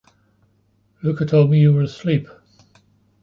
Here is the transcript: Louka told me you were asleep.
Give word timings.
Louka 1.03 1.27
told 1.27 1.51
me 1.51 1.59
you 1.59 1.73
were 1.73 1.83
asleep. 1.83 2.27